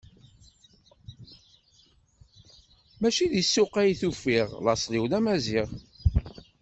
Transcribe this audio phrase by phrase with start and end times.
[2.99, 5.67] Mačči di ssuq ay t-ufiɣ, laṣel-iw d amaziɣ.